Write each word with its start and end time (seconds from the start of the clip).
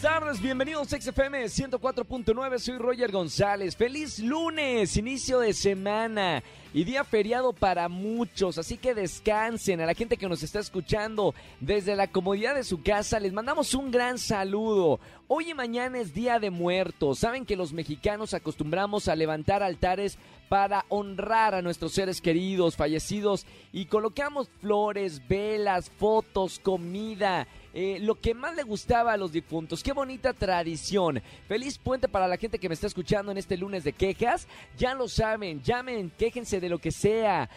Buenas 0.00 0.20
tardes, 0.20 0.40
bienvenidos 0.40 0.90
a 0.94 0.98
XFM 0.98 1.44
104.9, 1.44 2.58
soy 2.58 2.78
Roger 2.78 3.12
González. 3.12 3.76
Feliz 3.76 4.18
lunes, 4.18 4.96
inicio 4.96 5.40
de 5.40 5.52
semana 5.52 6.42
y 6.72 6.84
día 6.84 7.04
feriado 7.04 7.52
para 7.52 7.86
muchos, 7.90 8.56
así 8.56 8.78
que 8.78 8.94
descansen 8.94 9.78
a 9.82 9.86
la 9.86 9.92
gente 9.92 10.16
que 10.16 10.26
nos 10.26 10.42
está 10.42 10.58
escuchando 10.58 11.34
desde 11.60 11.96
la 11.96 12.06
comodidad 12.06 12.54
de 12.54 12.64
su 12.64 12.82
casa, 12.82 13.20
les 13.20 13.34
mandamos 13.34 13.74
un 13.74 13.90
gran 13.90 14.16
saludo. 14.16 15.00
Hoy 15.28 15.50
y 15.50 15.54
mañana 15.54 15.98
es 15.98 16.14
Día 16.14 16.38
de 16.38 16.48
Muertos, 16.48 17.18
saben 17.18 17.44
que 17.44 17.56
los 17.56 17.74
mexicanos 17.74 18.32
acostumbramos 18.32 19.06
a 19.06 19.16
levantar 19.16 19.62
altares 19.62 20.16
para 20.48 20.86
honrar 20.88 21.54
a 21.54 21.60
nuestros 21.60 21.92
seres 21.92 22.22
queridos, 22.22 22.74
fallecidos 22.74 23.44
y 23.70 23.84
colocamos 23.84 24.48
flores, 24.62 25.28
velas, 25.28 25.90
fotos, 25.90 26.58
comida 26.58 27.46
eh, 27.72 27.98
lo 28.00 28.16
que 28.16 28.34
más 28.34 28.56
le 28.56 28.62
gustaba 28.62 29.12
a 29.12 29.16
los 29.16 29.32
difuntos. 29.32 29.82
Qué 29.82 29.92
bonita 29.92 30.32
tradición. 30.32 31.20
Feliz 31.46 31.76
puente 31.78 32.08
para 32.08 32.26
la 32.26 32.36
gente 32.36 32.58
que 32.58 32.68
me 32.68 32.74
está 32.74 32.88
escuchando 32.88 33.30
en 33.30 33.38
este 33.38 33.56
lunes 33.56 33.84
de 33.84 33.92
quejas. 33.92 34.48
Ya 34.76 34.94
lo 34.94 35.06
saben, 35.08 35.62
llamen, 35.62 36.10
quéjense 36.18 36.58
de 36.60 36.68
lo 36.68 36.78
que 36.78 36.90
sea. 36.90 37.48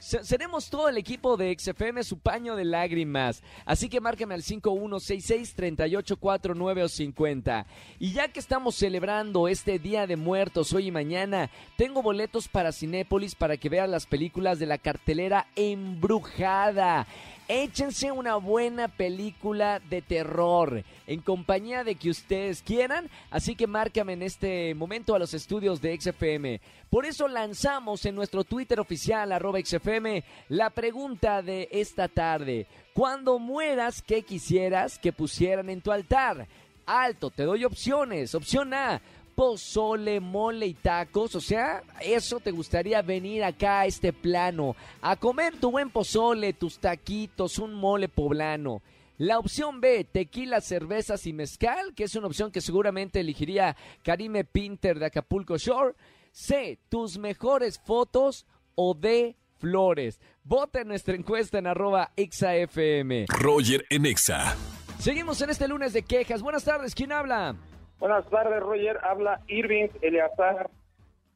seremos 0.00 0.70
todo 0.70 0.88
el 0.88 0.98
equipo 0.98 1.36
de 1.36 1.56
XFM 1.58 2.04
su 2.04 2.18
paño 2.18 2.54
de 2.56 2.64
lágrimas. 2.64 3.42
Así 3.64 3.88
que 3.88 4.00
márqueme 4.00 4.34
al 4.34 4.42
5166-3849 4.42 6.82
o 6.82 6.88
50. 6.88 7.66
Y 7.98 8.12
ya 8.12 8.28
que 8.28 8.40
estamos 8.40 8.76
celebrando 8.76 9.48
este 9.48 9.78
Día 9.78 10.06
de 10.06 10.16
Muertos 10.16 10.72
hoy 10.72 10.88
y 10.88 10.92
mañana, 10.92 11.50
tengo 11.76 12.02
boletos 12.02 12.48
para 12.48 12.72
Cinépolis 12.72 13.34
para 13.34 13.56
que 13.56 13.68
vean 13.68 13.90
las 13.90 14.06
películas 14.06 14.58
de 14.58 14.66
la 14.66 14.78
cartelera 14.78 15.46
Embrujada. 15.56 17.06
Échense 17.52 18.12
una 18.12 18.36
buena 18.36 18.86
película 18.86 19.80
de 19.90 20.02
terror 20.02 20.84
en 21.08 21.20
compañía 21.20 21.82
de 21.82 21.96
que 21.96 22.08
ustedes 22.08 22.62
quieran, 22.62 23.10
así 23.28 23.56
que 23.56 23.66
márcame 23.66 24.12
en 24.12 24.22
este 24.22 24.72
momento 24.76 25.16
a 25.16 25.18
los 25.18 25.34
estudios 25.34 25.80
de 25.80 26.00
XFM. 26.00 26.60
Por 26.88 27.06
eso 27.06 27.26
lanzamos 27.26 28.06
en 28.06 28.14
nuestro 28.14 28.44
Twitter 28.44 28.78
oficial 28.78 29.32
arroba 29.32 29.58
XFM 29.58 30.22
la 30.48 30.70
pregunta 30.70 31.42
de 31.42 31.68
esta 31.72 32.06
tarde. 32.06 32.68
Cuando 32.94 33.40
mueras, 33.40 34.00
¿qué 34.00 34.22
quisieras 34.22 34.96
que 34.96 35.12
pusieran 35.12 35.70
en 35.70 35.80
tu 35.80 35.90
altar? 35.90 36.46
Alto, 36.86 37.30
te 37.30 37.42
doy 37.42 37.64
opciones. 37.64 38.32
Opción 38.36 38.72
A 38.74 39.02
pozole, 39.40 40.20
mole 40.20 40.66
y 40.66 40.74
tacos. 40.74 41.34
O 41.34 41.40
sea, 41.40 41.82
eso 42.02 42.40
te 42.40 42.50
gustaría 42.50 43.00
venir 43.00 43.42
acá 43.42 43.80
a 43.80 43.86
este 43.86 44.12
plano, 44.12 44.76
a 45.00 45.16
comer 45.16 45.56
tu 45.56 45.70
buen 45.70 45.88
pozole, 45.88 46.52
tus 46.52 46.78
taquitos, 46.78 47.58
un 47.58 47.72
mole 47.72 48.10
poblano. 48.10 48.82
La 49.16 49.38
opción 49.38 49.80
B, 49.80 50.04
tequila, 50.04 50.60
cervezas 50.60 51.26
y 51.26 51.32
mezcal, 51.32 51.94
que 51.94 52.04
es 52.04 52.14
una 52.16 52.26
opción 52.26 52.52
que 52.52 52.60
seguramente 52.60 53.20
elegiría 53.20 53.78
Karime 54.02 54.44
Pinter 54.44 54.98
de 54.98 55.06
Acapulco 55.06 55.56
Shore. 55.56 55.94
C, 56.32 56.78
tus 56.90 57.16
mejores 57.16 57.78
fotos 57.78 58.44
o 58.74 58.92
D, 58.92 59.36
flores. 59.56 60.20
Vota 60.44 60.82
en 60.82 60.88
nuestra 60.88 61.14
encuesta 61.14 61.56
en 61.56 61.66
arroba 61.66 62.12
XAFM. 62.14 63.24
Roger 63.28 63.86
en 63.88 64.04
Exa. 64.04 64.54
Seguimos 64.98 65.40
en 65.40 65.48
este 65.48 65.66
lunes 65.66 65.94
de 65.94 66.02
quejas. 66.02 66.42
Buenas 66.42 66.64
tardes, 66.64 66.94
¿quién 66.94 67.10
habla? 67.10 67.56
Buenas 68.00 68.26
tardes, 68.30 68.60
Roger. 68.60 68.98
Habla 69.02 69.42
Irving 69.46 69.88
Eleazar. 70.00 70.70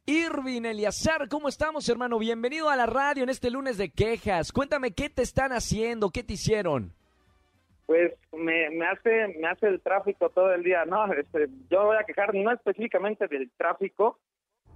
Irving 0.07 0.65
Eleazar, 0.65 1.29
¿cómo 1.29 1.49
estamos, 1.49 1.87
hermano? 1.91 2.19
Bienvenido 2.19 2.71
a 2.71 2.77
la 2.77 2.87
radio 2.87 3.23
en 3.23 3.29
este 3.29 3.51
lunes 3.51 3.77
de 3.77 3.91
quejas. 3.91 4.51
Cuéntame 4.51 4.93
qué 4.93 5.11
te 5.11 5.21
están 5.21 5.53
haciendo, 5.53 6.09
qué 6.09 6.23
te 6.23 6.33
hicieron. 6.33 6.91
Pues 7.85 8.15
me, 8.33 8.71
me 8.71 8.87
hace 8.87 9.37
me 9.39 9.47
hace 9.47 9.67
el 9.67 9.83
tráfico 9.83 10.31
todo 10.31 10.55
el 10.55 10.63
día. 10.63 10.87
No, 10.87 11.13
este, 11.13 11.49
yo 11.71 11.85
voy 11.85 11.99
a 11.99 12.05
quejar 12.05 12.35
no 12.35 12.51
específicamente 12.51 13.29
del 13.29 13.51
tráfico, 13.59 14.19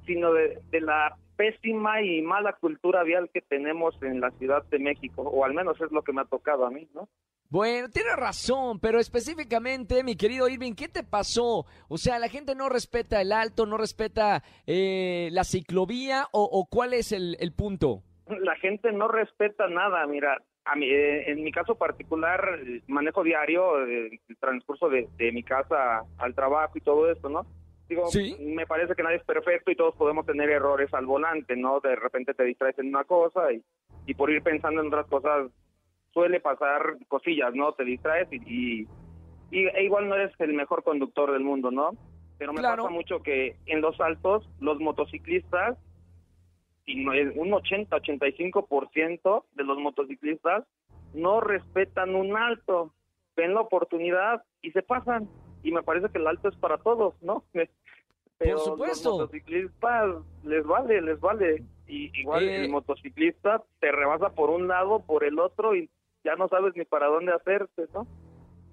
sino 0.09 0.33
de, 0.33 0.59
de 0.73 0.81
la 0.81 1.17
pésima 1.37 2.03
y 2.03 2.21
mala 2.21 2.55
cultura 2.55 3.05
vial 3.05 3.31
que 3.33 3.41
tenemos 3.41 3.95
en 4.03 4.21
la 4.21 4.33
Ciudad 4.33 4.65
de 4.65 4.81
México, 4.81 5.23
o 5.23 5.45
al 5.45 5.55
menos 5.55 5.81
es 5.81 5.93
lo 5.93 6.03
que 6.03 6.13
me 6.13 6.23
ha 6.23 6.25
tocado 6.25 6.67
a 6.67 6.71
mí, 6.71 6.89
¿no? 6.95 7.09
Bueno, 7.51 7.89
tiene 7.89 8.15
razón, 8.15 8.79
pero 8.79 8.99
específicamente, 8.99 10.05
mi 10.05 10.17
querido 10.17 10.49
Irving, 10.49 10.75
¿qué 10.75 10.87
te 10.87 11.03
pasó? 11.03 11.65
O 11.89 11.97
sea, 11.97 12.19
la 12.19 12.29
gente 12.29 12.55
no 12.55 12.69
respeta 12.69 13.23
el 13.23 13.33
alto, 13.33 13.65
no 13.65 13.79
respeta 13.79 14.43
eh, 14.67 15.31
la 15.33 15.45
ciclovía, 15.45 16.27
o, 16.33 16.67
cuál 16.69 16.93
es 16.93 17.11
el, 17.13 17.37
punto? 17.57 18.03
La 18.27 18.55
gente 18.57 18.93
no 18.93 19.09
respeta 19.09 19.67
nada, 19.69 20.07
mira. 20.07 20.37
A 20.67 20.77
mí, 20.77 20.91
eh, 20.91 21.31
en 21.31 21.43
mi 21.43 21.51
caso 21.51 21.77
particular, 21.77 22.43
manejo 22.87 23.23
diario 23.23 23.83
eh, 23.87 24.21
el 24.29 24.37
transcurso 24.37 24.91
de, 24.91 25.09
mi 25.33 25.43
casa 25.43 26.03
al 26.19 26.35
trabajo 26.35 26.77
y 26.77 26.83
todo 26.83 27.11
esto, 27.11 27.31
¿no? 27.31 27.47
Digo, 27.89 28.09
me 28.41 28.67
parece 28.67 28.95
que 28.95 29.03
nadie 29.03 29.17
es 29.17 29.25
perfecto 29.25 29.71
y 29.71 29.77
todos 29.77 29.95
podemos 29.95 30.27
tener 30.27 30.51
errores 30.51 30.93
al 30.93 31.07
volante, 31.07 31.57
¿no? 31.57 31.81
De 31.81 31.97
repente 31.97 32.35
te 32.35 32.45
distraes 32.45 32.79
en 32.79 32.89
una 32.89 33.05
cosa 33.05 33.51
y, 33.53 33.63
y 34.07 34.15
por 34.15 34.31
ir 34.31 34.43
pensando 34.43 34.83
en 34.83 34.89
otras 34.89 35.07
cosas 35.07 35.51
suele 36.13 36.41
pasar 36.41 36.97
cosillas, 37.09 37.55
¿no? 37.55 37.73
Te 37.73 37.85
distraes 37.85 38.29
y, 38.33 38.87
y, 39.51 39.67
e 39.67 39.85
igual 39.85 40.09
no 40.09 40.17
eres 40.17 40.33
el 40.39 40.53
mejor 40.53 40.83
conductor 40.83 41.33
del 41.33 41.45
mundo, 41.45 41.71
¿no? 41.71 41.93
Pero 42.39 42.53
me 42.53 42.63
pasa 42.63 42.89
mucho 42.89 43.23
que 43.23 43.57
en 43.67 43.81
los 43.81 44.01
altos 44.01 44.49
los 44.61 44.79
motociclistas, 44.81 45.79
y 46.87 47.05
un 47.05 47.51
80-85% 47.51 49.45
de 49.55 49.65
los 49.65 49.79
motociclistas 49.79 50.65
no 51.15 51.41
respetan 51.41 52.15
un 52.15 52.37
alto, 52.37 52.93
ven 53.37 53.55
la 53.55 53.61
oportunidad 53.61 54.43
y 54.63 54.71
se 54.71 54.83
pasan. 54.83 55.29
Y 55.63 55.73
me 55.73 55.83
parece 55.83 56.09
que 56.09 56.19
el 56.19 56.27
alto 56.27 56.49
es 56.49 56.57
para 56.57 56.79
todos, 56.79 57.15
¿no? 57.23 57.45
Pero 58.39 58.57
Por 58.57 58.65
supuesto. 58.65 59.09
los 59.11 59.19
motociclistas 59.19 60.17
les 60.45 60.65
vale, 60.65 61.03
les 61.03 61.21
vale. 61.21 61.65
Y 61.89 62.11
igual 62.21 62.45
el 62.49 62.67
eh, 62.67 62.69
motociclista 62.69 63.65
te 63.81 63.91
rebasa 63.91 64.31
por 64.31 64.51
un 64.51 64.69
lado, 64.69 65.01
por 65.01 65.25
el 65.25 65.39
otro 65.41 65.75
y 65.75 65.91
ya 66.23 66.37
no 66.37 66.49
sabes 66.49 66.77
ni 66.77 66.85
para 66.85 67.07
dónde 67.07 67.33
hacerte, 67.33 67.87
¿no? 67.93 68.07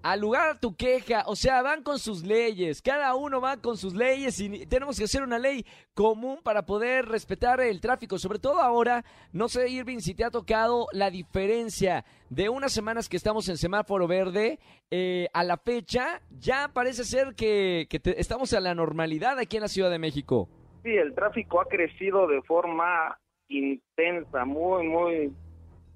Al 0.05 0.21
lugar 0.21 0.49
a 0.49 0.59
tu 0.59 0.75
queja, 0.75 1.23
o 1.25 1.35
sea, 1.35 1.63
van 1.63 1.81
con 1.81 1.97
sus 1.97 2.23
leyes, 2.23 2.79
cada 2.79 3.15
uno 3.15 3.41
va 3.41 3.57
con 3.57 3.75
sus 3.75 3.95
leyes 3.95 4.39
y 4.39 4.67
tenemos 4.67 4.99
que 4.99 5.05
hacer 5.05 5.23
una 5.23 5.39
ley 5.39 5.65
común 5.95 6.41
para 6.43 6.63
poder 6.63 7.07
respetar 7.07 7.59
el 7.59 7.81
tráfico, 7.81 8.19
sobre 8.19 8.37
todo 8.37 8.61
ahora, 8.61 9.03
no 9.33 9.47
sé 9.47 9.67
Irving 9.67 9.97
si 9.97 10.13
te 10.13 10.23
ha 10.23 10.29
tocado 10.29 10.85
la 10.91 11.09
diferencia 11.09 12.05
de 12.29 12.49
unas 12.49 12.71
semanas 12.71 13.09
que 13.09 13.17
estamos 13.17 13.49
en 13.49 13.57
semáforo 13.57 14.07
verde 14.07 14.59
eh, 14.91 15.27
a 15.33 15.43
la 15.43 15.57
fecha, 15.57 16.21
ya 16.29 16.69
parece 16.71 17.03
ser 17.03 17.33
que, 17.33 17.87
estamos 18.15 18.53
a 18.53 18.59
la 18.59 18.75
normalidad 18.75 19.39
aquí 19.39 19.57
en 19.57 19.63
la 19.63 19.69
Ciudad 19.69 19.89
de 19.89 19.97
México. 19.97 20.47
Sí, 20.83 20.91
el 20.91 21.15
tráfico 21.15 21.59
ha 21.61 21.65
crecido 21.65 22.27
de 22.27 22.43
forma 22.43 23.17
intensa, 23.47 24.45
muy, 24.45 24.87
muy, 24.87 25.33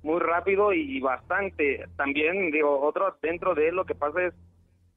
muy 0.03 0.19
rápido 0.19 0.73
y 0.73 0.99
bastante. 0.99 1.85
También, 1.97 2.51
digo, 2.51 2.79
otro 2.81 3.17
dentro 3.21 3.55
de 3.55 3.69
él 3.69 3.75
lo 3.75 3.85
que 3.85 3.95
pasa 3.95 4.23
es, 4.23 4.33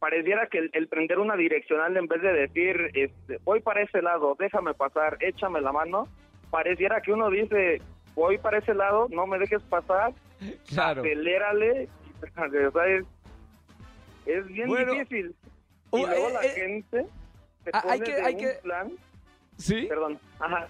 pareciera 0.02 0.48
que 0.48 0.68
el, 0.72 0.88
prender 0.88 1.20
una 1.20 1.36
direccional 1.36 1.96
en 1.96 2.08
vez 2.08 2.20
de 2.22 2.32
decir, 2.32 2.90
este, 2.94 3.38
voy 3.44 3.60
para 3.60 3.82
ese 3.82 4.02
lado, 4.02 4.34
déjame 4.36 4.74
pasar, 4.74 5.16
échame 5.20 5.60
la 5.60 5.70
mano, 5.70 6.08
pareciera 6.50 7.00
que 7.00 7.12
uno 7.12 7.30
dice, 7.30 7.80
voy 8.16 8.36
para 8.38 8.58
ese 8.58 8.74
lado, 8.74 9.06
no 9.10 9.28
me 9.28 9.38
dejes 9.38 9.62
pasar, 9.62 10.12
claro. 10.68 11.02
acelérale, 11.02 11.88
es, 14.26 14.46
bien 14.48 14.68
difícil. 14.68 15.36
Y 15.92 15.96
uh, 15.96 16.06
luego 16.06 16.30
la 16.30 16.42
eh, 16.42 16.46
eh, 16.46 16.60
gente 16.60 17.06
se 17.62 17.70
ah, 17.72 17.82
pone 17.82 17.92
hay 17.92 18.00
que, 18.00 18.12
hay 18.12 18.36
que... 18.36 18.48
plan. 18.60 18.92
Sí. 19.56 19.86
Perdón. 19.88 20.18
Ajá 20.40 20.66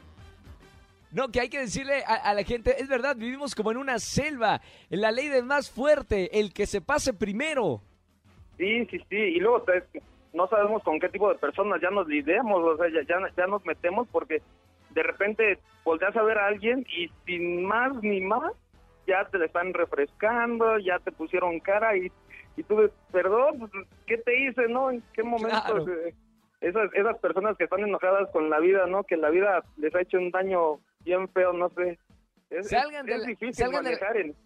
no, 1.13 1.31
que 1.31 1.41
hay 1.41 1.49
que 1.51 1.59
decirle 1.59 2.03
a, 2.07 2.33
la 2.33 2.43
gente, 2.43 2.81
es 2.81 2.89
verdad, 2.89 3.17
vivimos 3.17 3.55
como 3.55 3.71
en 3.71 3.77
una 3.77 3.99
selva, 3.99 4.61
en 4.91 5.01
la 5.01 5.11
ley 5.11 5.29
del 5.29 5.45
más 5.45 5.71
fuerte, 5.71 6.39
el 6.39 6.53
que 6.55 6.67
se 6.67 6.81
pase 6.81 7.13
primero. 7.13 7.83
Sí, 8.57 8.87
sí, 8.87 8.99
sí, 9.11 9.17
y 9.17 9.39
luego 9.39 9.65
no 10.33 10.49
sabemos 10.49 10.83
con 10.83 10.99
qué 10.99 11.11
tipo 11.11 11.29
de 11.31 11.39
personas 11.39 11.81
ya 11.83 11.91
nos 11.91 12.09
lidiamos, 12.09 12.65
o 12.65 12.77
sea, 12.79 12.89
ya, 12.89 13.03
ya, 13.37 13.47
nos 13.47 13.65
metemos 13.67 14.09
porque 14.11 14.41
de 14.91 15.03
repente 15.03 15.59
volteas 15.85 16.17
a 16.17 16.23
ver 16.23 16.39
a 16.39 16.47
alguien 16.47 16.87
y 16.97 17.11
sin 17.27 17.67
más 17.67 17.93
ni 18.03 18.21
más, 18.23 18.53
ya 19.07 19.25
te 19.27 19.39
le 19.39 19.47
están 19.47 19.75
refrescando, 19.75 20.79
ya 20.79 20.99
te 21.01 21.13
pusieron 21.13 21.61
cara 21.61 21.95
y, 21.97 22.11
y 22.57 22.63
tú, 22.63 22.91
perdón, 23.11 23.59
pues, 23.59 23.71
¿qué 24.07 24.17
te 24.17 24.45
hice, 24.45 24.69
no? 24.69 24.91
¿En 24.91 25.03
qué 25.13 25.23
momento? 25.23 25.87
Esas, 26.63 26.95
esas 26.95 27.19
personas 27.19 27.57
que 27.57 27.65
están 27.65 27.81
enojadas 27.81 28.31
con 28.31 28.49
la 28.49 28.61
vida, 28.61 28.87
¿no? 28.87 29.03
Que 29.03 29.17
la 29.17 29.31
vida 29.31 29.65
les 29.79 29.93
ha 29.95 30.01
hecho 30.01 30.17
un 30.17 30.31
daño 30.31 30.79
bien 31.05 31.29
feo, 31.29 31.53
no 31.53 31.69
sé. 31.71 31.99
Es, 32.51 32.69
salgan 32.69 33.09
es, 33.09 33.27
difícil 33.27 33.71
manejar 33.71 34.17
en, 34.17 34.37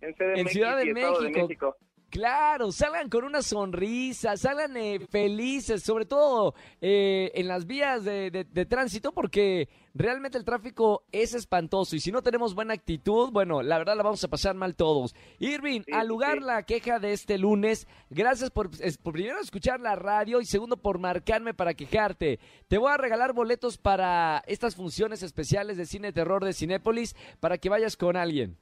en, 0.00 0.48
Ciudad 0.48 0.78
de 0.78 0.92
México. 0.94 1.76
Claro, 2.10 2.72
salgan 2.72 3.08
con 3.08 3.22
una 3.22 3.40
sonrisa, 3.40 4.36
salgan 4.36 4.76
eh, 4.76 4.98
felices, 5.08 5.84
sobre 5.84 6.06
todo 6.06 6.54
eh, 6.80 7.30
en 7.34 7.46
las 7.46 7.66
vías 7.66 8.02
de, 8.04 8.66
tránsito, 8.68 9.12
porque 9.12 9.68
realmente 9.94 10.36
el 10.36 10.44
tráfico 10.44 11.04
es 11.12 11.34
espantoso 11.34 11.94
y 11.94 12.00
si 12.00 12.10
no 12.10 12.20
tenemos 12.20 12.56
buena 12.56 12.74
actitud, 12.74 13.30
bueno, 13.30 13.62
la 13.62 13.78
verdad 13.78 13.96
la 13.96 14.02
vamos 14.02 14.24
a 14.24 14.28
pasar 14.28 14.56
mal 14.56 14.74
todos. 14.74 15.14
Irving, 15.38 15.82
al 15.92 16.08
lugar 16.08 16.42
la 16.42 16.64
queja 16.64 16.98
de 16.98 17.12
este 17.12 17.38
lunes, 17.38 17.86
gracias 18.10 18.50
por, 18.50 18.70
por, 18.70 19.12
primero 19.14 19.38
escuchar 19.40 19.78
la 19.78 19.94
radio 19.94 20.40
y 20.40 20.46
segundo 20.46 20.78
por 20.78 20.98
marcarme 20.98 21.54
para 21.54 21.74
quejarte. 21.74 22.40
Te 22.66 22.78
voy 22.78 22.90
a 22.90 22.96
regalar 22.96 23.34
boletos 23.34 23.78
para 23.78 24.42
estas 24.48 24.74
funciones 24.74 25.22
especiales 25.22 25.76
de 25.76 25.86
cine 25.86 26.12
terror 26.12 26.44
de 26.44 26.54
Cinépolis 26.54 27.14
para 27.38 27.56
que 27.58 27.68
vayas 27.68 27.96
con 27.96 28.16
alguien. 28.16 28.58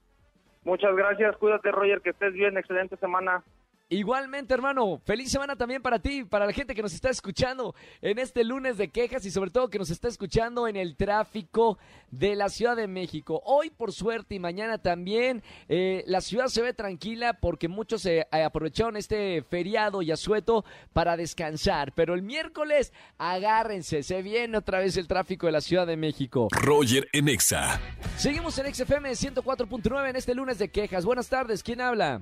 Muchas 0.68 0.94
gracias, 0.94 1.34
cuídate 1.38 1.72
Roger, 1.72 2.02
que 2.02 2.10
estés 2.10 2.34
bien, 2.34 2.58
excelente 2.58 2.98
semana. 2.98 3.42
Igualmente, 3.90 4.52
hermano, 4.52 5.00
feliz 5.06 5.30
semana 5.30 5.56
también 5.56 5.80
para 5.80 5.98
ti, 5.98 6.22
para 6.22 6.44
la 6.44 6.52
gente 6.52 6.74
que 6.74 6.82
nos 6.82 6.92
está 6.92 7.08
escuchando 7.08 7.74
en 8.02 8.18
este 8.18 8.44
lunes 8.44 8.76
de 8.76 8.88
quejas 8.88 9.24
y 9.24 9.30
sobre 9.30 9.50
todo 9.50 9.70
que 9.70 9.78
nos 9.78 9.88
está 9.88 10.08
escuchando 10.08 10.68
en 10.68 10.76
el 10.76 10.94
tráfico 10.94 11.78
de 12.10 12.36
la 12.36 12.50
Ciudad 12.50 12.76
de 12.76 12.86
México. 12.86 13.40
Hoy, 13.46 13.70
por 13.70 13.94
suerte, 13.94 14.34
y 14.34 14.40
mañana 14.40 14.76
también, 14.76 15.42
eh, 15.70 16.04
la 16.06 16.20
ciudad 16.20 16.48
se 16.48 16.60
ve 16.60 16.74
tranquila 16.74 17.32
porque 17.32 17.68
muchos 17.68 18.02
se 18.02 18.18
eh, 18.30 18.42
aprovecharon 18.44 18.98
este 18.98 19.40
feriado 19.40 20.02
y 20.02 20.10
asueto 20.10 20.66
para 20.92 21.16
descansar. 21.16 21.92
Pero 21.92 22.12
el 22.12 22.20
miércoles, 22.20 22.92
agárrense, 23.16 24.02
se 24.02 24.20
viene 24.20 24.58
otra 24.58 24.80
vez 24.80 24.98
el 24.98 25.08
tráfico 25.08 25.46
de 25.46 25.52
la 25.52 25.62
Ciudad 25.62 25.86
de 25.86 25.96
México. 25.96 26.48
Roger 26.50 27.08
Enexa. 27.14 27.80
Seguimos 28.18 28.58
en 28.58 28.74
XFM 28.74 29.10
104.9 29.12 30.10
en 30.10 30.16
este 30.16 30.34
lunes 30.34 30.58
de 30.58 30.68
quejas. 30.68 31.06
Buenas 31.06 31.30
tardes, 31.30 31.62
¿quién 31.62 31.80
habla? 31.80 32.20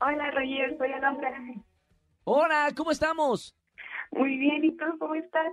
Hola, 0.00 0.30
Roger, 0.30 0.78
soy 0.78 0.92
Alondra. 0.92 1.30
Hola, 2.24 2.70
¿cómo 2.74 2.90
estamos? 2.90 3.54
Muy 4.12 4.38
bien, 4.38 4.64
¿y 4.64 4.76
tú 4.76 4.84
cómo 4.98 5.14
estás? 5.14 5.52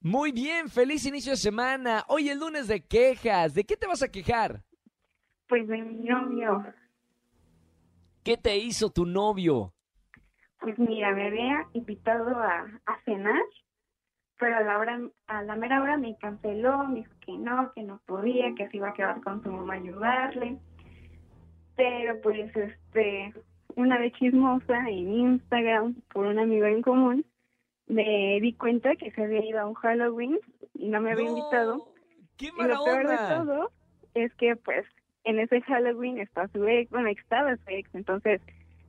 Muy 0.00 0.32
bien, 0.32 0.68
feliz 0.68 1.04
inicio 1.06 1.32
de 1.32 1.36
semana. 1.36 2.04
Hoy 2.08 2.28
el 2.28 2.38
lunes 2.38 2.68
de 2.68 2.86
quejas. 2.86 3.54
¿De 3.54 3.64
qué 3.64 3.76
te 3.76 3.86
vas 3.86 4.02
a 4.02 4.10
quejar? 4.10 4.62
Pues 5.48 5.66
de 5.66 5.78
mi 5.78 6.08
novio. 6.08 6.64
¿Qué 8.22 8.36
te 8.36 8.56
hizo 8.56 8.90
tu 8.90 9.04
novio? 9.06 9.74
Pues 10.60 10.78
mira, 10.78 11.12
me 11.12 11.26
había 11.26 11.66
invitado 11.72 12.36
a, 12.36 12.66
a 12.86 13.02
cenar, 13.04 13.42
pero 14.38 14.56
a 14.56 14.60
la 14.60 14.78
hora, 14.78 15.00
a 15.26 15.42
la 15.42 15.56
mera 15.56 15.82
hora 15.82 15.96
me 15.96 16.16
canceló, 16.18 16.84
me 16.84 17.00
dijo 17.00 17.12
que 17.20 17.32
no, 17.32 17.72
que 17.74 17.82
no 17.82 18.00
podía, 18.06 18.54
que 18.54 18.68
se 18.68 18.76
iba 18.76 18.90
a 18.90 18.94
quedar 18.94 19.20
con 19.22 19.42
su 19.42 19.50
mamá 19.50 19.74
a 19.74 19.78
ayudarle. 19.78 20.58
Pero 21.76 22.20
pues 22.20 22.54
este, 22.54 23.34
una 23.76 23.98
vez 23.98 24.12
chismosa 24.14 24.88
en 24.88 25.12
Instagram 25.12 25.94
por 26.12 26.26
un 26.26 26.38
amigo 26.38 26.66
en 26.66 26.82
común, 26.82 27.24
me 27.86 28.38
di 28.40 28.52
cuenta 28.54 28.94
que 28.96 29.10
se 29.10 29.24
había 29.24 29.44
ido 29.44 29.60
a 29.60 29.66
un 29.66 29.74
Halloween 29.74 30.38
y 30.74 30.88
no 30.88 31.00
me 31.00 31.12
había 31.12 31.28
invitado. 31.28 31.92
¡Qué 32.36 32.52
mala 32.52 32.74
y 32.74 32.76
lo 32.76 32.84
peor 32.84 33.08
de 33.08 33.16
todo 33.16 33.70
es 34.14 34.32
que 34.34 34.56
pues 34.56 34.86
en 35.24 35.38
ese 35.40 35.60
Halloween 35.62 36.18
está 36.18 36.48
su 36.48 36.66
ex, 36.66 36.90
bueno, 36.90 37.08
estaba 37.08 37.56
su 37.56 37.68
ex, 37.68 37.94
entonces 37.94 38.40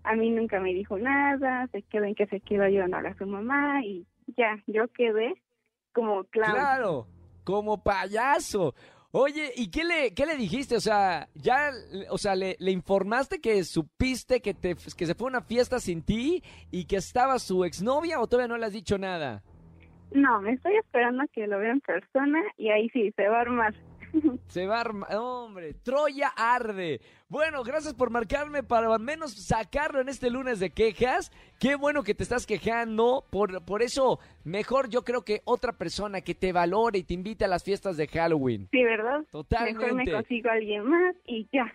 a 0.04 0.16
mí 0.16 0.30
nunca 0.30 0.60
me 0.60 0.74
dijo 0.74 0.98
nada, 0.98 1.68
se 1.68 1.81
quedó 1.84 2.06
en 2.06 2.16
que 2.16 2.27
se 2.27 2.39
quedó 2.39 2.63
ayudando 2.63 2.98
a 2.98 3.13
su 3.16 3.25
mamá 3.25 3.84
y 3.84 4.06
ya, 4.38 4.62
yo 4.68 4.88
quedé 4.89 5.34
como 5.94 6.24
claro. 6.25 6.54
Claro, 6.54 7.07
como 7.44 7.84
payaso. 7.84 8.74
Oye, 9.13 9.52
¿y 9.58 9.69
qué 9.69 9.84
le, 9.84 10.13
qué 10.13 10.25
le 10.25 10.38
dijiste? 10.38 10.78
O 10.78 10.80
sea, 10.80 11.28
ya, 11.36 11.72
o 12.10 12.18
sea, 12.18 12.34
le, 12.36 12.56
informaste 12.72 13.42
que 13.42 13.63
supiste 13.66 14.42
que, 14.42 14.54
te, 14.54 14.75
que 14.75 15.06
se 15.06 15.16
fue 15.16 15.28
a 15.28 15.31
una 15.31 15.42
fiesta 15.42 15.80
sin 15.80 16.02
ti 16.02 16.42
y 16.72 16.86
que 16.86 16.96
estaba 16.96 17.38
su 17.40 17.66
exnovia 17.66 18.22
o 18.22 18.28
todavía 18.28 18.48
no 18.48 18.58
le 18.58 18.68
has 18.68 18.74
dicho 18.74 18.98
nada? 18.98 19.44
No, 20.13 20.42
me 20.42 20.54
estoy 20.54 20.75
esperando 20.78 21.24
a 21.24 21.28
que 21.28 21.46
lo 21.46 21.60
vea 21.60 21.72
en 21.72 21.81
persona 21.81 22.40
y 22.58 22.69
ahí 22.69 22.90
sí, 22.90 23.12
se 23.18 23.28
va 23.28 23.40
a 23.40 23.42
armar. 23.42 23.74
Se 24.48 24.66
va 24.66 24.78
a 24.78 24.81
armar, 24.81 25.16
hombre, 25.16 25.74
Troya 25.74 26.30
arde. 26.36 27.02
Bueno, 27.30 27.63
gracias 27.63 27.94
por 27.94 28.10
marcarme 28.10 28.63
para 28.63 28.94
al 28.94 29.00
menos 29.00 29.34
sacarlo 29.34 30.02
en 30.02 30.10
este 30.10 30.30
lunes 30.30 30.60
de 30.60 30.72
quejas. 30.72 31.31
Qué 31.60 31.75
bueno 31.75 32.04
que 32.04 32.13
te 32.13 32.24
estás 32.24 32.46
quejando. 32.46 33.24
Por, 33.30 33.63
por 33.63 33.81
eso, 33.81 34.19
mejor 34.44 34.90
yo 34.90 35.04
creo 35.04 35.24
que 35.24 35.42
otra 35.46 35.74
persona 35.74 36.22
que 36.22 36.36
te 36.36 36.52
valore 36.52 37.00
y 37.00 37.04
te 37.04 37.13
invite 37.13 37.46
a 37.46 37.48
las 37.48 37.63
fiestas 37.63 37.96
de 37.98 38.08
Halloween. 38.08 38.68
Sí, 38.72 38.84
¿verdad? 38.84 39.24
Totalmente. 39.31 39.80
Mejor 39.80 39.96
me 39.96 40.12
consigo 40.12 40.50
a 40.50 40.54
alguien 40.54 40.84
más 40.84 41.16
y 41.25 41.48
ya. 41.52 41.72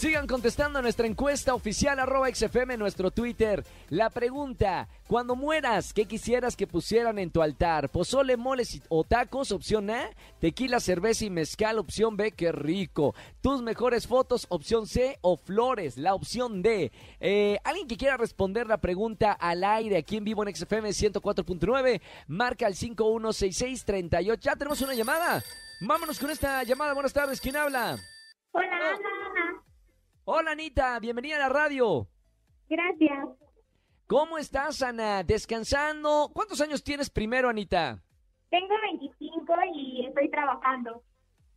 Sigan 0.00 0.26
contestando 0.26 0.80
nuestra 0.80 1.06
encuesta 1.06 1.52
oficial 1.52 1.98
arroba 1.98 2.34
XFM, 2.34 2.78
nuestro 2.78 3.10
Twitter. 3.10 3.62
La 3.90 4.08
pregunta, 4.08 4.88
cuando 5.06 5.36
mueras, 5.36 5.92
¿qué 5.92 6.06
quisieras 6.06 6.56
que 6.56 6.66
pusieran 6.66 7.18
en 7.18 7.30
tu 7.30 7.42
altar? 7.42 7.90
¿Pozole, 7.90 8.38
moles 8.38 8.80
o 8.88 9.04
tacos? 9.04 9.52
Opción 9.52 9.90
A. 9.90 10.08
Tequila, 10.40 10.80
cerveza 10.80 11.26
y 11.26 11.28
mezcal. 11.28 11.78
Opción 11.78 12.16
B, 12.16 12.32
qué 12.32 12.50
rico. 12.50 13.14
Tus 13.42 13.60
mejores 13.60 14.06
fotos, 14.06 14.46
opción 14.48 14.86
C. 14.86 15.18
O 15.20 15.36
flores, 15.36 15.98
la 15.98 16.14
opción 16.14 16.62
D. 16.62 16.90
Eh, 17.20 17.58
¿Alguien 17.62 17.86
que 17.86 17.98
quiera 17.98 18.16
responder 18.16 18.68
la 18.68 18.78
pregunta 18.78 19.32
al 19.32 19.62
aire 19.62 19.98
aquí 19.98 20.16
en 20.16 20.24
vivo 20.24 20.42
en 20.42 20.56
XFM 20.56 20.88
104.9? 20.88 22.00
Marca 22.26 22.64
al 22.64 22.74
516638. 22.74 24.40
Ya 24.40 24.56
tenemos 24.56 24.80
una 24.80 24.94
llamada. 24.94 25.44
Vámonos 25.82 26.18
con 26.18 26.30
esta 26.30 26.62
llamada. 26.62 26.94
Buenas 26.94 27.12
tardes. 27.12 27.38
¿Quién 27.38 27.56
habla? 27.56 27.98
Hola, 28.52 28.66
Ana. 28.66 29.19
Hola 30.32 30.52
Anita, 30.52 30.96
bienvenida 31.00 31.34
a 31.34 31.38
la 31.40 31.48
radio. 31.48 32.06
Gracias. 32.68 33.28
¿Cómo 34.06 34.38
estás, 34.38 34.80
Ana? 34.80 35.24
¿Descansando? 35.24 36.30
¿Cuántos 36.32 36.60
años 36.60 36.84
tienes 36.84 37.10
primero, 37.10 37.48
Anita? 37.48 38.00
Tengo 38.48 38.74
25 38.92 39.54
y 39.74 40.06
estoy 40.06 40.30
trabajando. 40.30 41.02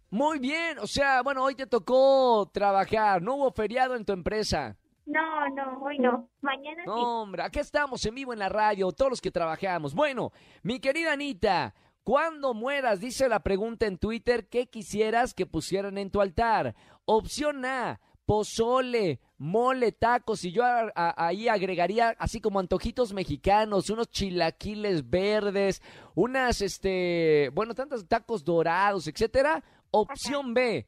Muy 0.10 0.40
bien, 0.40 0.80
o 0.80 0.88
sea, 0.88 1.22
bueno, 1.22 1.44
hoy 1.44 1.54
te 1.54 1.68
tocó 1.68 2.50
trabajar, 2.52 3.22
no 3.22 3.36
hubo 3.36 3.52
feriado 3.52 3.96
en 3.96 4.06
tu 4.06 4.14
empresa. 4.14 4.76
No, 5.06 5.48
no, 5.50 5.80
hoy 5.84 6.00
no. 6.00 6.28
Mañana 6.42 6.82
no, 6.88 7.22
hombre, 7.22 7.44
aquí 7.44 7.60
estamos 7.60 8.04
en 8.08 8.16
vivo 8.16 8.34
en 8.34 8.40
la 8.40 8.50
radio, 8.50 8.92
todos 8.92 9.12
los 9.12 9.22
que 9.22 9.30
trabajamos. 9.30 9.94
Bueno, 9.94 10.32
mi 10.64 10.80
querida 10.80 11.14
Anita, 11.14 11.76
cuando 12.04 12.56
mueras, 12.56 13.00
dice 13.00 13.30
la 13.30 13.42
pregunta 13.44 13.86
en 13.86 14.00
Twitter, 14.00 14.50
¿qué 14.50 14.66
quisieras 14.66 15.36
que 15.36 15.46
pusieran 15.46 16.00
en 16.00 16.10
tu 16.10 16.22
altar? 16.22 16.74
Opción 17.06 17.66
A, 17.66 18.00
pozole, 18.26 19.20
mole, 19.38 19.92
tacos, 19.92 20.44
y 20.46 20.52
yo 20.52 20.64
ahí 20.96 21.48
agregaría 21.48 22.16
así 22.18 22.40
como 22.40 22.60
antojitos 22.60 23.14
mexicanos, 23.14 23.90
unos 23.90 24.10
chilaquiles 24.10 25.10
verdes, 25.10 25.82
unas, 26.16 26.62
este, 26.62 27.50
bueno, 27.54 27.76
tantos 27.76 28.08
tacos 28.08 28.44
dorados, 28.44 29.08
etcétera. 29.08 29.64
Opción 29.92 30.54
B, 30.54 30.88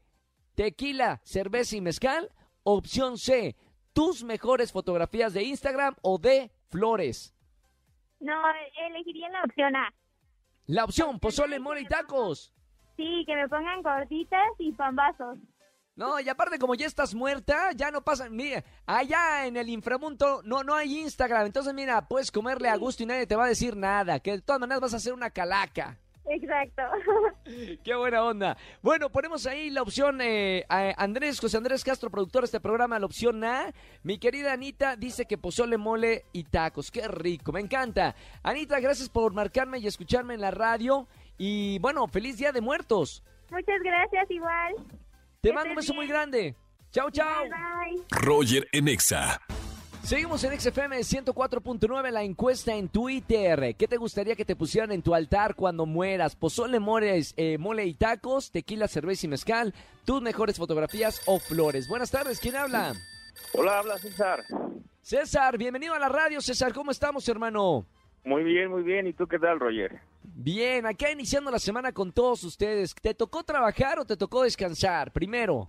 tequila, 0.54 1.20
cerveza 1.24 1.76
y 1.76 1.80
mezcal. 1.80 2.30
Opción 2.64 3.16
C, 3.18 3.54
tus 3.92 4.24
mejores 4.24 4.72
fotografías 4.72 5.32
de 5.32 5.44
Instagram 5.44 5.94
o 6.02 6.18
de 6.18 6.50
flores. 6.68 7.32
No, 8.18 8.34
elegiría 8.88 9.28
la 9.28 9.44
opción 9.44 9.76
A. 9.76 9.94
La 10.66 10.84
opción, 10.84 11.20
pozole, 11.20 11.60
mole 11.60 11.82
y 11.82 11.86
tacos. 11.86 12.52
Sí, 12.96 13.24
que 13.26 13.36
me 13.36 13.48
pongan 13.48 13.82
gorditas 13.82 14.48
y 14.58 14.72
pambazos. 14.72 15.38
No, 15.96 16.20
y 16.20 16.28
aparte 16.28 16.58
como 16.58 16.74
ya 16.74 16.86
estás 16.86 17.14
muerta, 17.14 17.72
ya 17.74 17.90
no 17.90 18.02
pasa, 18.02 18.28
mira, 18.28 18.62
allá 18.84 19.46
en 19.46 19.56
el 19.56 19.70
inframundo 19.70 20.42
no, 20.44 20.62
no 20.62 20.74
hay 20.74 20.98
Instagram, 20.98 21.46
entonces 21.46 21.72
mira, 21.72 22.06
puedes 22.06 22.30
comerle 22.30 22.68
a 22.68 22.76
gusto 22.76 23.02
y 23.02 23.06
nadie 23.06 23.26
te 23.26 23.34
va 23.34 23.46
a 23.46 23.48
decir 23.48 23.74
nada, 23.74 24.20
que 24.20 24.32
de 24.32 24.42
todas 24.42 24.60
maneras 24.60 24.82
vas 24.82 24.92
a 24.92 24.98
hacer 24.98 25.14
una 25.14 25.30
calaca. 25.30 25.98
Exacto. 26.28 26.82
Qué 27.84 27.94
buena 27.94 28.22
onda. 28.24 28.58
Bueno, 28.82 29.10
ponemos 29.10 29.46
ahí 29.46 29.70
la 29.70 29.80
opción 29.80 30.20
eh, 30.20 30.66
Andrés, 30.68 31.40
José 31.40 31.56
Andrés 31.56 31.82
Castro, 31.84 32.10
productor 32.10 32.42
de 32.42 32.46
este 32.46 32.60
programa, 32.60 32.98
la 32.98 33.06
opción 33.06 33.42
A. 33.44 33.72
Mi 34.02 34.18
querida 34.18 34.52
Anita 34.52 34.96
dice 34.96 35.24
que 35.26 35.38
pozole, 35.38 35.78
mole 35.78 36.24
y 36.32 36.44
tacos. 36.44 36.90
Qué 36.90 37.06
rico, 37.08 37.52
me 37.52 37.60
encanta. 37.60 38.16
Anita, 38.42 38.80
gracias 38.80 39.08
por 39.08 39.32
marcarme 39.32 39.78
y 39.78 39.86
escucharme 39.86 40.34
en 40.34 40.40
la 40.40 40.50
radio. 40.50 41.06
Y 41.38 41.78
bueno, 41.78 42.06
feliz 42.08 42.36
Día 42.36 42.52
de 42.52 42.60
Muertos. 42.60 43.22
Muchas 43.50 43.80
gracias, 43.82 44.30
igual. 44.30 44.74
Te 45.40 45.52
mando 45.52 45.70
un 45.70 45.76
beso 45.76 45.94
muy 45.94 46.06
grande. 46.06 46.54
Chao, 46.90 47.10
chao. 47.10 47.42
Bye, 47.42 47.50
bye. 47.50 48.04
Roger 48.10 48.68
en 48.72 48.88
Exa. 48.88 49.40
Seguimos 50.02 50.44
en 50.44 50.58
XFM 50.58 50.98
104.9, 50.98 52.10
la 52.12 52.22
encuesta 52.22 52.76
en 52.76 52.88
Twitter. 52.88 53.74
¿Qué 53.76 53.88
te 53.88 53.96
gustaría 53.96 54.36
que 54.36 54.44
te 54.44 54.54
pusieran 54.54 54.92
en 54.92 55.02
tu 55.02 55.16
altar 55.16 55.56
cuando 55.56 55.84
mueras? 55.84 56.36
Pozole, 56.36 56.78
mores, 56.78 57.34
eh, 57.36 57.58
mole 57.58 57.86
y 57.86 57.94
tacos, 57.94 58.52
tequila, 58.52 58.86
cerveza 58.86 59.26
y 59.26 59.30
mezcal, 59.30 59.74
tus 60.04 60.22
mejores 60.22 60.58
fotografías 60.58 61.20
o 61.26 61.40
flores. 61.40 61.88
Buenas 61.88 62.12
tardes, 62.12 62.38
¿quién 62.38 62.54
habla? 62.54 62.94
Hola, 63.52 63.80
habla 63.80 63.98
César. 63.98 64.44
César, 65.02 65.58
bienvenido 65.58 65.92
a 65.94 65.98
la 65.98 66.08
radio. 66.08 66.40
César, 66.40 66.72
¿cómo 66.72 66.92
estamos, 66.92 67.28
hermano? 67.28 67.84
Muy 68.24 68.44
bien, 68.44 68.70
muy 68.70 68.84
bien. 68.84 69.08
¿Y 69.08 69.12
tú 69.12 69.26
qué 69.26 69.40
tal, 69.40 69.58
Roger? 69.58 70.00
Bien, 70.38 70.84
acá 70.84 71.10
iniciando 71.10 71.50
la 71.50 71.58
semana 71.58 71.92
con 71.92 72.12
todos 72.12 72.44
ustedes. 72.44 72.94
¿Te 72.94 73.14
tocó 73.14 73.42
trabajar 73.42 73.98
o 73.98 74.04
te 74.04 74.18
tocó 74.18 74.42
descansar? 74.42 75.10
Primero. 75.10 75.66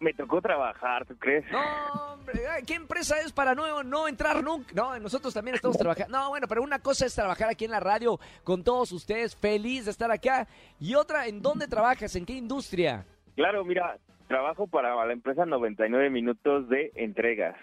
Me 0.00 0.14
tocó 0.14 0.40
trabajar, 0.40 1.04
¿tú 1.04 1.14
crees? 1.18 1.44
No, 1.52 2.14
hombre, 2.14 2.40
¿qué 2.66 2.76
empresa 2.76 3.20
es 3.20 3.30
para 3.30 3.54
no, 3.54 3.82
no 3.82 4.08
entrar 4.08 4.42
nunca? 4.42 4.72
No, 4.74 4.98
nosotros 4.98 5.34
también 5.34 5.56
estamos 5.56 5.76
trabajando. 5.76 6.16
No, 6.16 6.30
bueno, 6.30 6.46
pero 6.48 6.62
una 6.62 6.78
cosa 6.78 7.04
es 7.04 7.14
trabajar 7.14 7.50
aquí 7.50 7.66
en 7.66 7.72
la 7.72 7.80
radio 7.80 8.18
con 8.42 8.64
todos 8.64 8.90
ustedes, 8.92 9.36
feliz 9.36 9.84
de 9.84 9.90
estar 9.90 10.10
acá. 10.10 10.48
Y 10.80 10.94
otra, 10.94 11.26
¿en 11.26 11.42
dónde 11.42 11.68
trabajas? 11.68 12.16
¿En 12.16 12.24
qué 12.24 12.32
industria? 12.32 13.04
Claro, 13.34 13.66
mira, 13.66 13.98
trabajo 14.28 14.66
para 14.66 14.94
la 15.04 15.12
empresa 15.12 15.44
99 15.44 16.08
minutos 16.08 16.70
de 16.70 16.90
entregas. 16.94 17.54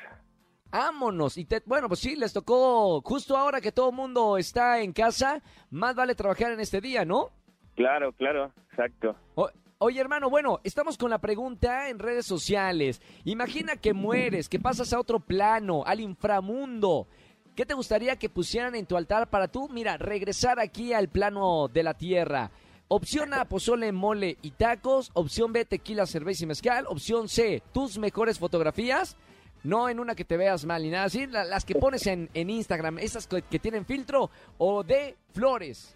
Vámonos. 0.74 1.38
Y 1.38 1.46
te, 1.46 1.62
bueno, 1.68 1.88
pues 1.88 2.00
sí, 2.00 2.16
les 2.16 2.34
tocó 2.34 3.00
justo 3.02 3.38
ahora 3.38 3.62
que 3.62 3.72
todo 3.72 3.92
el 3.92 3.96
mundo 3.96 4.38
está 4.40 4.82
en 4.82 4.92
casa, 4.92 5.44
más 5.70 5.94
vale 5.96 6.16
trabajar 6.16 6.52
en 6.52 6.60
este 6.60 6.82
día, 6.82 7.06
¿no? 7.06 7.30
Claro, 7.76 8.12
claro, 8.14 8.52
exacto. 8.72 9.16
O- 9.36 9.52
oye, 9.78 10.02
hermano, 10.02 10.32
bueno, 10.32 10.60
estamos 10.64 10.98
con 10.98 11.12
la 11.12 11.20
pregunta 11.20 11.90
en 11.90 12.00
redes 12.00 12.26
sociales. 12.26 13.04
Imagina 13.24 13.76
que 13.76 13.94
mueres, 13.94 14.50
que 14.50 14.60
pasas 14.60 14.92
a 14.94 15.00
otro 15.00 15.20
plano, 15.20 15.84
al 15.86 16.00
inframundo. 16.00 17.08
¿Qué 17.56 17.68
te 17.68 17.76
gustaría 17.76 18.16
que 18.16 18.30
pusieran 18.30 18.74
en 18.74 18.88
tu 18.88 18.98
altar 18.98 19.30
para 19.30 19.48
tú, 19.48 19.70
mira, 19.70 19.98
regresar 19.98 20.60
aquí 20.60 20.92
al 20.92 21.08
plano 21.08 21.68
de 21.68 21.84
la 21.84 21.94
tierra? 21.94 22.50
Opción 22.88 23.36
A, 23.36 23.46
pozole, 23.46 23.92
mole 23.92 24.38
y 24.42 24.52
tacos. 24.52 25.12
Opción 25.14 25.54
B, 25.54 25.66
tequila, 25.66 26.08
cerveza 26.08 26.46
y 26.46 26.48
mezcal. 26.48 26.86
Opción 26.88 27.30
C, 27.30 27.62
tus 27.74 28.00
mejores 28.00 28.40
fotografías. 28.40 29.18
No 29.64 29.88
en 29.90 30.00
una 30.00 30.14
que 30.16 30.26
te 30.26 30.36
veas 30.38 30.66
mal 30.66 30.84
ni 30.84 30.90
nada 30.90 31.06
así, 31.06 31.26
la- 31.28 31.46
las 31.46 31.64
que 31.66 31.76
pones 31.76 32.06
en, 32.08 32.30
en 32.34 32.50
Instagram, 32.50 33.00
esas 33.00 33.28
que, 33.28 33.42
que 33.44 33.60
tienen 33.60 33.86
filtro. 33.86 34.30
O 34.58 34.84
de 34.84 35.16
flores. 35.34 35.96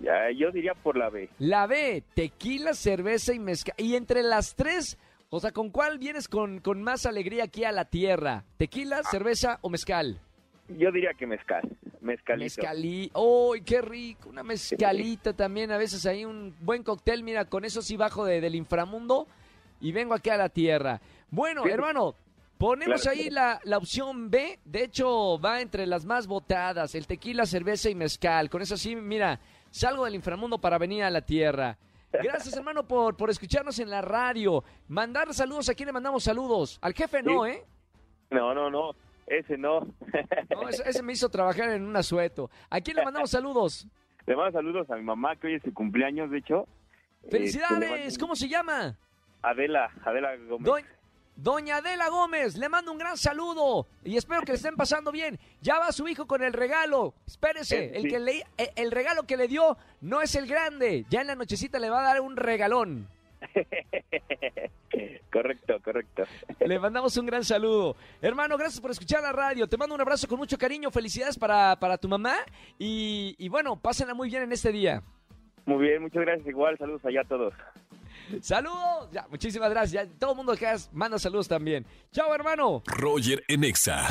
Ya, 0.00 0.30
yo 0.30 0.50
diría 0.52 0.74
por 0.74 0.96
la 0.96 1.08
B. 1.10 1.28
La 1.38 1.66
B, 1.66 2.04
tequila, 2.14 2.74
cerveza 2.74 3.32
y 3.34 3.38
mezcal. 3.40 3.74
Y 3.78 3.96
entre 3.96 4.22
las 4.22 4.54
tres, 4.54 4.96
o 5.30 5.40
sea, 5.40 5.50
¿con 5.52 5.70
cuál 5.70 5.98
vienes 5.98 6.28
con, 6.28 6.60
con 6.60 6.82
más 6.82 7.04
alegría 7.06 7.44
aquí 7.44 7.64
a 7.64 7.72
la 7.72 7.84
tierra? 7.86 8.44
¿Tequila, 8.58 9.02
cerveza 9.10 9.58
o 9.62 9.70
mezcal? 9.70 10.20
Yo 10.68 10.92
diría 10.92 11.10
que 11.18 11.26
mezcal. 11.26 11.62
Mezcalito. 12.00 12.44
Mezcalí. 12.44 13.10
¡Uy, 13.14 13.62
qué 13.62 13.80
rico! 13.82 14.28
Una 14.28 14.42
mezcalita 14.42 15.32
también, 15.32 15.72
a 15.72 15.78
veces 15.78 16.06
hay 16.06 16.24
un 16.24 16.54
buen 16.60 16.82
cóctel. 16.84 17.22
Mira, 17.24 17.46
con 17.46 17.64
eso 17.64 17.82
sí 17.82 17.96
bajo 17.96 18.24
de- 18.24 18.40
del 18.40 18.54
inframundo 18.54 19.26
y 19.80 19.90
vengo 19.92 20.14
aquí 20.14 20.30
a 20.30 20.36
la 20.36 20.48
tierra. 20.48 21.00
Bueno, 21.30 21.64
Sí. 21.64 21.70
hermano, 21.70 22.14
ponemos 22.66 23.02
Claro. 23.02 23.18
ahí 23.18 23.28
la, 23.30 23.60
la 23.64 23.76
opción 23.78 24.30
B. 24.30 24.60
De 24.64 24.84
hecho, 24.84 25.38
va 25.40 25.60
entre 25.60 25.84
las 25.86 26.04
más 26.04 26.26
votadas. 26.26 26.94
El 26.94 27.06
tequila, 27.06 27.44
cerveza 27.44 27.90
y 27.90 27.94
mezcal. 27.94 28.48
Con 28.48 28.62
eso 28.62 28.76
sí, 28.76 28.94
mira, 28.94 29.40
salgo 29.70 30.04
del 30.04 30.14
inframundo 30.14 30.58
para 30.60 30.78
venir 30.78 31.02
a 31.02 31.10
la 31.10 31.22
tierra. 31.22 31.76
Gracias, 32.12 32.56
hermano, 32.56 32.86
por, 32.86 33.16
por 33.16 33.30
escucharnos 33.30 33.78
en 33.78 33.90
la 33.90 34.00
radio. 34.02 34.62
Mandar 34.88 35.32
saludos. 35.34 35.68
¿A 35.70 35.74
quién 35.74 35.86
le 35.88 35.92
mandamos 35.92 36.22
saludos? 36.24 36.78
Al 36.82 36.92
jefe 36.94 37.22
no. 37.22 37.46
¿eh? 37.46 37.64
No, 38.30 38.54
no, 38.54 38.70
no. 38.70 38.92
Ese 39.26 39.56
no. 39.58 39.80
No, 40.50 40.68
ese, 40.68 40.88
ese 40.88 41.02
me 41.02 41.14
hizo 41.14 41.28
trabajar 41.30 41.70
en 41.70 41.84
un 41.84 41.96
asueto. 41.96 42.50
¿A 42.70 42.80
quién 42.80 42.96
le 42.96 43.04
mandamos 43.04 43.30
saludos? 43.30 43.86
Le 44.26 44.36
mando 44.36 44.52
saludos 44.52 44.88
a 44.90 44.96
mi 44.96 45.02
mamá, 45.02 45.34
que 45.36 45.48
hoy 45.48 45.54
es 45.54 45.62
su 45.62 45.72
cumpleaños, 45.74 46.30
de 46.30 46.38
hecho. 46.38 46.66
Este, 47.24 47.30
¡Felicidades! 47.38 47.90
mando- 47.90 48.16
¿Cómo 48.20 48.36
se 48.36 48.48
llama? 48.48 48.96
Adela, 49.42 49.90
Adela 50.04 50.36
Gómez. 50.48 50.84
Doña 51.34 51.78
Adela 51.78 52.08
Gómez, 52.08 52.56
le 52.56 52.68
mando 52.68 52.92
un 52.92 52.98
gran 52.98 53.16
saludo 53.16 53.86
y 54.04 54.16
espero 54.16 54.42
que 54.42 54.52
le 54.52 54.56
estén 54.56 54.76
pasando 54.76 55.10
bien. 55.10 55.38
Ya 55.60 55.78
va 55.78 55.90
su 55.92 56.06
hijo 56.06 56.26
con 56.26 56.42
el 56.42 56.52
regalo. 56.52 57.14
Espérese, 57.26 57.86
Eh, 57.86 57.92
el, 57.94 58.08
que 58.08 58.20
le, 58.20 58.44
eh, 58.58 58.72
el 58.76 58.90
regalo 58.90 59.24
que 59.24 59.36
le 59.36 59.48
dio 59.48 59.76
no 60.00 60.20
es 60.20 60.34
el 60.36 60.46
grande. 60.46 61.04
Ya 61.10 61.20
en 61.22 61.26
la 61.28 61.34
nochecita 61.34 61.78
le 61.78 61.90
va 61.90 62.00
a 62.00 62.14
dar 62.14 62.20
un 62.20 62.36
regalón. 62.36 63.08
correcto, 65.32 65.74
correcto. 65.82 66.22
Le 66.60 66.78
mandamos 66.78 67.16
un 67.16 67.26
gran 67.26 67.42
saludo. 67.44 67.96
Hermano, 68.20 68.56
gracias 68.56 68.80
por 68.80 68.92
escuchar 68.92 69.22
la 69.22 69.32
radio. 69.32 69.66
Te 69.66 69.76
mando 69.76 69.94
un 69.94 70.00
abrazo 70.00 70.28
con 70.28 70.38
mucho 70.38 70.56
cariño. 70.58 70.90
Felicidades 70.92 71.36
para, 71.38 71.74
para 71.80 71.98
tu 71.98 72.08
mamá. 72.08 72.36
Y, 72.78 73.34
y 73.38 73.48
bueno, 73.48 73.76
pásenla 73.80 74.14
muy 74.14 74.28
bien 74.28 74.44
en 74.44 74.52
este 74.52 74.70
día. 74.70 75.02
Muy 75.66 75.86
bien, 75.88 76.02
muchas 76.02 76.22
gracias. 76.22 76.46
Igual, 76.46 76.78
saludos 76.78 77.04
allá 77.04 77.22
a 77.22 77.24
todos. 77.24 77.52
Saludos. 78.40 79.08
Ya, 79.12 79.26
muchísimas 79.30 79.70
gracias. 79.70 80.06
Ya, 80.06 80.18
todo 80.18 80.32
el 80.32 80.36
mundo 80.36 80.54
que 80.56 80.66
manda 80.92 81.18
saludos 81.18 81.48
también. 81.48 81.86
Chao, 82.12 82.34
hermano. 82.34 82.82
Roger 82.86 83.42
en 83.48 83.64
Exa. 83.64 84.08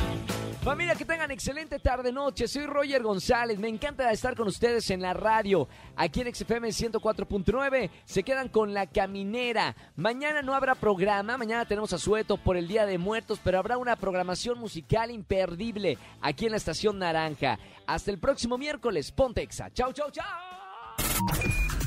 Familia, 0.63 0.93
que 0.93 1.05
tengan 1.05 1.31
excelente 1.31 1.79
tarde 1.79 2.11
noche. 2.11 2.47
Soy 2.47 2.67
Roger 2.67 3.01
González. 3.01 3.57
Me 3.57 3.67
encanta 3.67 4.11
estar 4.11 4.35
con 4.35 4.47
ustedes 4.47 4.91
en 4.91 5.01
la 5.01 5.13
radio. 5.13 5.67
Aquí 5.95 6.21
en 6.21 6.33
XFM 6.33 6.69
104.9 6.69 7.89
se 8.05 8.21
quedan 8.21 8.47
con 8.47 8.71
la 8.71 8.85
caminera. 8.85 9.75
Mañana 9.95 10.43
no 10.43 10.53
habrá 10.53 10.75
programa. 10.75 11.35
Mañana 11.35 11.65
tenemos 11.65 11.93
a 11.93 11.97
Sueto 11.97 12.37
por 12.37 12.57
el 12.57 12.67
Día 12.67 12.85
de 12.85 12.99
Muertos, 12.99 13.39
pero 13.43 13.57
habrá 13.57 13.79
una 13.79 13.95
programación 13.95 14.59
musical 14.59 15.09
imperdible 15.09 15.97
aquí 16.21 16.45
en 16.45 16.51
la 16.51 16.57
Estación 16.57 16.99
Naranja. 16.99 17.57
Hasta 17.87 18.11
el 18.11 18.19
próximo 18.19 18.59
miércoles. 18.59 19.11
Pontexa. 19.11 19.71
Chau, 19.73 19.91
chau, 19.93 20.11
chau. 20.11 20.25